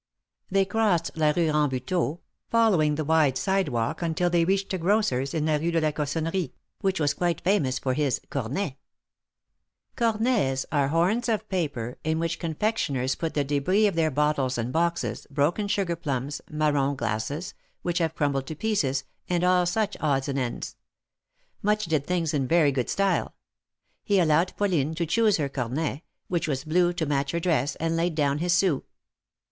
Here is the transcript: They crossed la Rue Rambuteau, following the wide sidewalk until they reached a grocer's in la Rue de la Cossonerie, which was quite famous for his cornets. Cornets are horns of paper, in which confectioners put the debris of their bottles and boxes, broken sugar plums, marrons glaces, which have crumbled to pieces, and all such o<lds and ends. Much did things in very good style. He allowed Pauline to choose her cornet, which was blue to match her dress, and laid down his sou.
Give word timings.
They 0.49 0.65
crossed 0.65 1.15
la 1.15 1.29
Rue 1.29 1.51
Rambuteau, 1.51 2.21
following 2.49 2.95
the 2.95 3.05
wide 3.05 3.37
sidewalk 3.37 4.01
until 4.01 4.31
they 4.31 4.43
reached 4.45 4.73
a 4.73 4.79
grocer's 4.79 5.31
in 5.35 5.45
la 5.45 5.57
Rue 5.57 5.69
de 5.69 5.79
la 5.79 5.91
Cossonerie, 5.91 6.53
which 6.79 6.99
was 6.99 7.13
quite 7.13 7.41
famous 7.41 7.77
for 7.77 7.93
his 7.93 8.19
cornets. 8.31 8.77
Cornets 9.95 10.65
are 10.71 10.87
horns 10.87 11.29
of 11.29 11.47
paper, 11.49 11.99
in 12.03 12.17
which 12.17 12.39
confectioners 12.39 13.13
put 13.15 13.35
the 13.35 13.43
debris 13.43 13.85
of 13.85 13.93
their 13.93 14.09
bottles 14.09 14.57
and 14.57 14.73
boxes, 14.73 15.27
broken 15.29 15.67
sugar 15.67 15.95
plums, 15.95 16.41
marrons 16.51 16.97
glaces, 16.97 17.53
which 17.83 17.99
have 17.99 18.15
crumbled 18.15 18.47
to 18.47 18.55
pieces, 18.55 19.03
and 19.29 19.43
all 19.43 19.67
such 19.67 19.95
o<lds 20.01 20.27
and 20.27 20.39
ends. 20.39 20.77
Much 21.61 21.85
did 21.85 22.07
things 22.07 22.33
in 22.33 22.47
very 22.47 22.71
good 22.71 22.89
style. 22.89 23.35
He 24.03 24.17
allowed 24.19 24.57
Pauline 24.57 24.95
to 24.95 25.05
choose 25.05 25.37
her 25.37 25.47
cornet, 25.47 26.01
which 26.27 26.47
was 26.47 26.63
blue 26.63 26.91
to 26.93 27.05
match 27.05 27.33
her 27.33 27.39
dress, 27.39 27.75
and 27.75 27.95
laid 27.95 28.15
down 28.15 28.39
his 28.39 28.53
sou. 28.53 28.83